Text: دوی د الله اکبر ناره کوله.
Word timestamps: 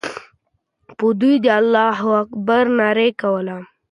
دوی 1.19 1.35
د 1.45 1.47
الله 1.59 1.99
اکبر 2.21 2.65
ناره 2.79 3.07
کوله. 3.21 3.57